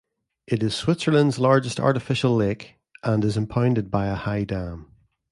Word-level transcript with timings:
It 0.47 0.63
is 0.63 0.73
Switzerland's 0.73 1.37
largest 1.37 1.79
artificial 1.79 2.35
lake, 2.35 2.79
and 3.03 3.23
is 3.23 3.37
impounded 3.37 3.91
by 3.91 4.07
a 4.07 4.15
high 4.15 4.45
dam. 4.45 4.87